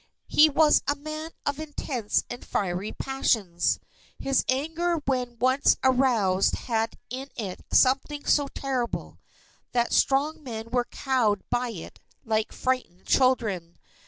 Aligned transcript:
He 0.25 0.49
was 0.49 0.81
a 0.87 0.95
man 0.95 1.29
of 1.45 1.59
intense 1.59 2.23
and 2.27 2.43
fiery 2.43 2.91
passions. 2.91 3.79
His 4.17 4.43
anger 4.49 4.95
when 5.05 5.37
once 5.37 5.77
aroused 5.83 6.55
had 6.55 6.97
in 7.11 7.29
it 7.35 7.63
something 7.71 8.25
so 8.25 8.47
terrible, 8.47 9.19
that 9.73 9.93
strong 9.93 10.41
men 10.41 10.71
were 10.71 10.85
cowed 10.85 11.43
by 11.51 11.69
it 11.69 11.99
like 12.25 12.51
frightened 12.51 13.05
children. 13.05 13.77